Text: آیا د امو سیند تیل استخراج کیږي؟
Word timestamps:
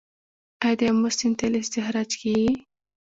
آیا 0.63 0.75
د 0.79 0.81
امو 0.91 1.09
سیند 1.17 1.35
تیل 1.39 1.53
استخراج 1.59 2.09
کیږي؟ 2.21 2.49